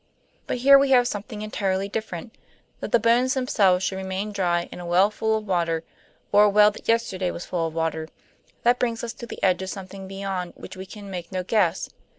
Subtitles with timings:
[0.47, 2.33] But here we have something entirely different.
[2.79, 5.83] That the bones themselves should remain dry in a well full of water,
[6.31, 8.07] or a well that yesterday was full of water
[8.63, 11.91] that brings us to the edge of something beyond which we can make no guess.